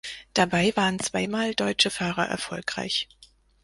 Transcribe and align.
Dabei 0.33 0.75
waren 0.75 0.97
zwei 0.97 1.27
Mal 1.27 1.53
deutsche 1.53 1.91
Fahrer 1.91 2.25
erfolgreich. 2.27 3.07